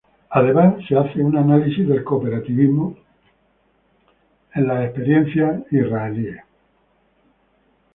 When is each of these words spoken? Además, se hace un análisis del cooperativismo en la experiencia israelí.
Además, 0.31 0.83
se 0.89 0.97
hace 0.97 1.21
un 1.23 1.37
análisis 1.37 1.87
del 1.87 2.03
cooperativismo 2.03 2.97
en 4.55 4.65
la 4.67 4.83
experiencia 4.85 5.63
israelí. 5.69 6.37